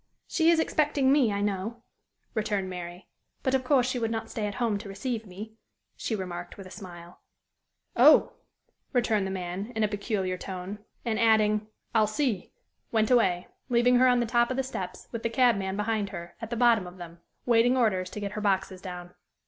[0.27, 1.83] "She is expecting me, I know,"
[2.33, 3.07] returned Mary;
[3.43, 5.53] "but of course she would not stay at home to receive me,"
[5.95, 7.21] she remarked, with a smile.
[7.95, 8.33] "Oh!"
[8.93, 12.51] returned the man, in a peculiar tone, and adding, "I'll see,"
[12.91, 16.35] went away, leaving her on the top of the steps, with the cabman behind her,
[16.41, 19.13] at the bottom of them, waiting orders to get her boxes down.